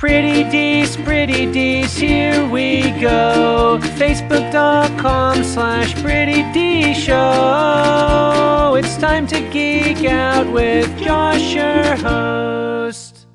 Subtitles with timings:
[0.00, 3.78] Pretty Dees, Pretty Dees, here we go.
[3.82, 8.76] Facebook.com slash Pretty D Show.
[8.78, 13.26] It's time to geek out with Josh, your host.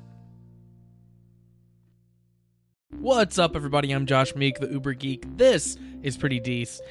[2.98, 3.92] What's up, everybody?
[3.92, 5.24] I'm Josh Meek, the Uber Geek.
[5.36, 6.82] This is Pretty Dees.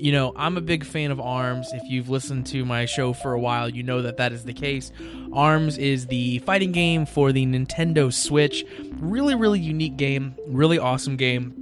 [0.00, 1.72] You know, I'm a big fan of ARMS.
[1.74, 4.54] If you've listened to my show for a while, you know that that is the
[4.54, 4.92] case.
[5.32, 8.64] ARMS is the fighting game for the Nintendo Switch.
[8.98, 10.34] Really, really unique game.
[10.46, 11.59] Really awesome game.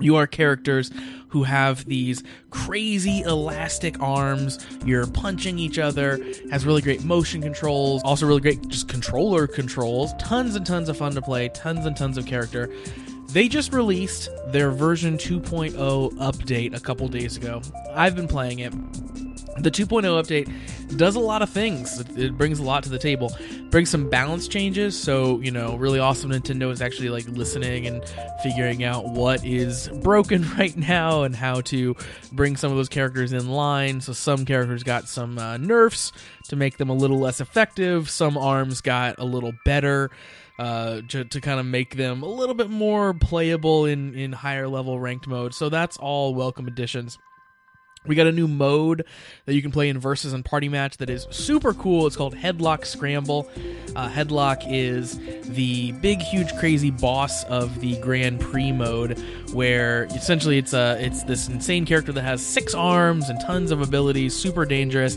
[0.00, 0.90] You are characters
[1.28, 4.58] who have these crazy elastic arms.
[4.84, 6.18] You're punching each other.
[6.50, 8.02] Has really great motion controls.
[8.04, 10.12] Also, really great just controller controls.
[10.18, 11.48] Tons and tons of fun to play.
[11.50, 12.70] Tons and tons of character.
[13.30, 15.72] They just released their version 2.0
[16.14, 17.60] update a couple days ago.
[17.92, 18.72] I've been playing it.
[19.62, 22.00] The 2.0 update does a lot of things.
[22.16, 23.36] It, brings a lot to the table.
[23.70, 26.30] Brings some balance changes, so you know, really awesome.
[26.30, 28.04] Nintendo is actually like listening and
[28.42, 31.96] figuring out what is broken right now and how to
[32.32, 34.00] bring some of those characters in line.
[34.00, 36.12] So some characters got some uh, nerfs
[36.48, 38.08] to make them a little less effective.
[38.08, 40.10] Some arms got a little better
[40.58, 44.68] uh, to, to kind of make them a little bit more playable in, in higher
[44.68, 45.54] level ranked mode.
[45.54, 47.18] So that's all welcome additions.
[48.06, 49.04] We got a new mode
[49.44, 52.06] that you can play in versus and party match that is super cool.
[52.06, 53.50] It's called Headlock Scramble.
[53.94, 55.18] Uh, Headlock is
[55.48, 59.18] the big, huge, crazy boss of the Grand Prix mode,
[59.52, 63.80] where essentially it's a it's this insane character that has six arms and tons of
[63.82, 65.16] abilities, super dangerous.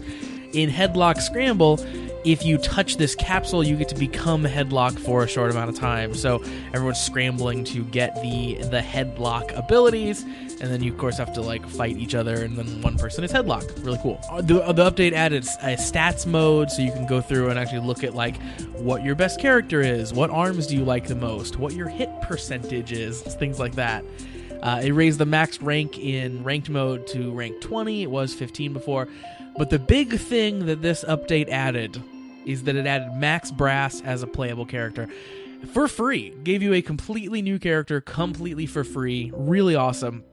[0.53, 1.77] In Headlock Scramble,
[2.23, 5.75] if you touch this capsule, you get to become headlock for a short amount of
[5.75, 6.13] time.
[6.13, 11.33] So everyone's scrambling to get the the headlock abilities, and then you of course have
[11.33, 13.63] to like fight each other, and then one person is headlock.
[13.85, 14.19] Really cool.
[14.29, 17.85] Uh, The, the update added a stats mode, so you can go through and actually
[17.85, 18.37] look at like
[18.73, 22.09] what your best character is, what arms do you like the most, what your hit
[22.21, 24.03] percentage is, things like that.
[24.61, 28.03] Uh, it raised the max rank in ranked mode to rank 20.
[28.03, 29.07] It was 15 before.
[29.57, 32.01] But the big thing that this update added
[32.45, 35.07] is that it added Max Brass as a playable character
[35.73, 36.33] for free.
[36.43, 39.31] Gave you a completely new character, completely for free.
[39.35, 40.23] Really awesome.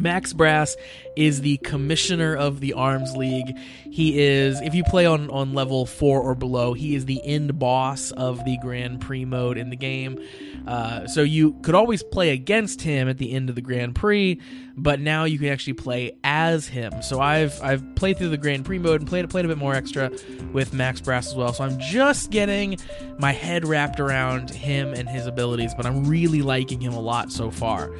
[0.00, 0.76] Max Brass
[1.16, 3.56] is the commissioner of the Arms League.
[3.90, 7.58] He is, if you play on, on level 4 or below, he is the end
[7.58, 10.18] boss of the Grand Prix mode in the game.
[10.66, 14.40] Uh, so you could always play against him at the end of the Grand Prix,
[14.76, 17.02] but now you can actually play as him.
[17.02, 19.74] So I've I've played through the Grand Prix mode and played played a bit more
[19.74, 20.10] extra
[20.52, 21.52] with Max Brass as well.
[21.52, 22.78] So I'm just getting
[23.18, 27.30] my head wrapped around him and his abilities, but I'm really liking him a lot
[27.30, 27.90] so far.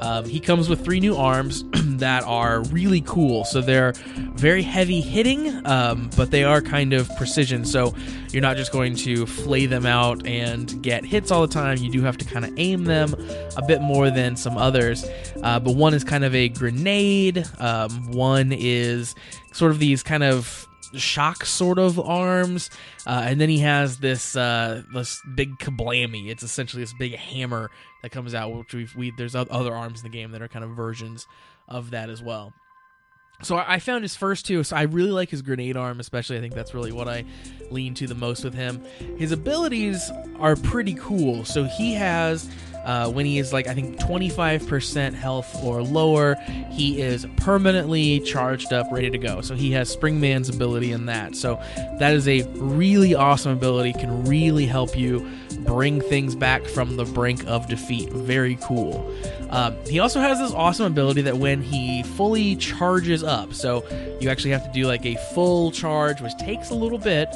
[0.00, 3.44] Um, he comes with three new arms that are really cool.
[3.44, 3.92] So they're
[4.34, 7.64] very heavy hitting, um, but they are kind of precision.
[7.64, 7.94] So
[8.32, 11.78] you're not just going to flay them out and get hits all the time.
[11.78, 13.14] You do have to kind of aim them
[13.56, 15.04] a bit more than some others.
[15.42, 17.46] Uh, but one is kind of a grenade.
[17.58, 19.14] Um, one is
[19.52, 22.70] sort of these kind of shock sort of arms,
[23.06, 26.28] uh, and then he has this uh, this big kablammy.
[26.28, 27.70] It's essentially this big hammer
[28.02, 28.54] that comes out.
[28.54, 31.26] Which we've we there's other arms in the game that are kind of versions
[31.68, 32.52] of that as well.
[33.42, 34.62] So I found his first two.
[34.62, 36.38] So I really like his grenade arm, especially.
[36.38, 37.24] I think that's really what I
[37.70, 38.84] lean to the most with him.
[39.18, 41.44] His abilities are pretty cool.
[41.44, 42.48] So he has.
[42.84, 46.36] Uh, when he is like I think 25% health or lower,
[46.70, 49.40] he is permanently charged up, ready to go.
[49.40, 51.36] So he has Springman's ability in that.
[51.36, 51.60] So
[51.98, 53.92] that is a really awesome ability.
[53.94, 55.28] Can really help you
[55.60, 58.10] bring things back from the brink of defeat.
[58.10, 59.10] Very cool.
[59.50, 63.84] Um, he also has this awesome ability that when he fully charges up, so
[64.20, 67.28] you actually have to do like a full charge, which takes a little bit.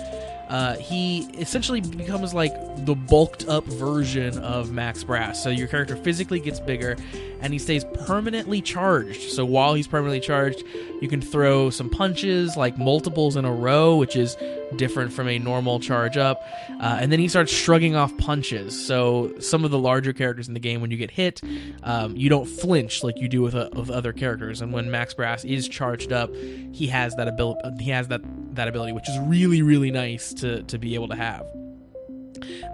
[0.48, 5.42] Uh, he essentially becomes like the bulked up version of Max Brass.
[5.42, 6.96] So your character physically gets bigger
[7.40, 9.32] and he stays permanently charged.
[9.32, 10.62] So while he's permanently charged,
[11.00, 14.36] you can throw some punches, like multiples in a row, which is
[14.76, 16.40] different from a normal charge up.
[16.80, 18.86] Uh, and then he starts shrugging off punches.
[18.86, 21.40] So some of the larger characters in the game, when you get hit,
[21.82, 24.60] um, you don't flinch like you do with, uh, with other characters.
[24.60, 26.34] And when Max Brass is charged up,
[26.72, 27.60] he has that ability.
[27.80, 28.22] He has that
[28.54, 31.46] that ability, which is really really nice to to be able to have.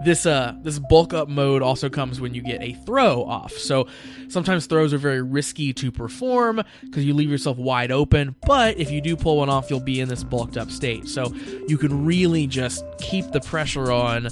[0.03, 3.53] This uh this bulk up mode also comes when you get a throw off.
[3.53, 3.87] So
[4.27, 8.91] sometimes throws are very risky to perform because you leave yourself wide open, but if
[8.91, 11.07] you do pull one off, you'll be in this bulked up state.
[11.07, 11.33] So
[11.67, 14.29] you can really just keep the pressure on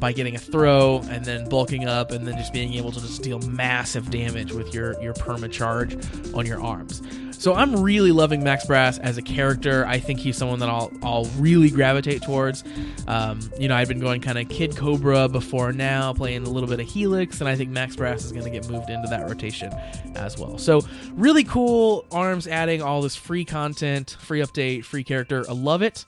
[0.00, 3.22] by getting a throw and then bulking up and then just being able to just
[3.22, 5.96] deal massive damage with your your perma charge
[6.34, 7.00] on your arms.
[7.38, 9.86] So I'm really loving Max Brass as a character.
[9.86, 12.64] I think he's someone that I'll I'll really gravitate towards.
[13.06, 16.68] Um, you know, I've been going kind of Kid Cobra before now, playing a little
[16.68, 19.28] bit of Helix, and I think Max Brass is going to get moved into that
[19.28, 19.72] rotation
[20.14, 20.58] as well.
[20.58, 20.80] So
[21.12, 22.06] really cool.
[22.10, 25.44] Arms adding all this free content, free update, free character.
[25.48, 26.04] I love it.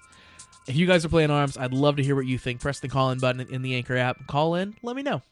[0.67, 2.61] If you guys are playing ARMS, I'd love to hear what you think.
[2.61, 4.27] Press the call in button in the Anchor app.
[4.27, 5.23] Call in, let me know.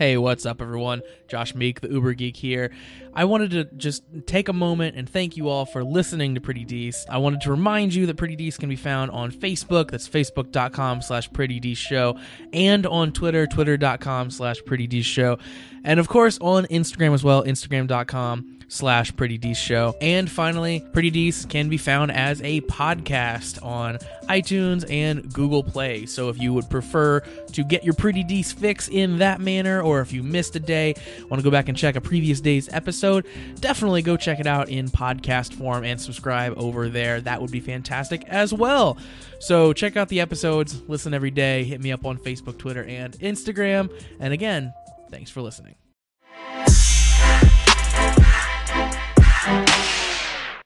[0.00, 1.02] Hey, what's up, everyone?
[1.28, 2.70] Josh Meek, the Uber Geek here.
[3.12, 6.64] I wanted to just take a moment and thank you all for listening to Pretty
[6.64, 7.04] Dees.
[7.10, 11.02] I wanted to remind you that Pretty Dees can be found on Facebook, that's facebook.com
[11.02, 12.18] slash Pretty Dees Show,
[12.54, 15.38] and on Twitter, twitter.com slash Pretty Dees Show,
[15.84, 19.94] and of course on Instagram as well, instagram.com slash Pretty Dees Show.
[20.00, 26.06] And finally, Pretty Dees can be found as a podcast on iTunes and Google Play.
[26.06, 30.00] So if you would prefer to get your Pretty Dees fix in that manner, or
[30.00, 30.94] if you missed a day,
[31.28, 33.26] want to go back and check a previous day's episode,
[33.56, 37.20] definitely go check it out in podcast form and subscribe over there.
[37.20, 38.96] That would be fantastic as well.
[39.40, 43.14] So check out the episodes, listen every day, hit me up on Facebook, Twitter, and
[43.18, 43.90] Instagram.
[44.20, 44.72] And again,
[45.10, 45.74] thanks for listening.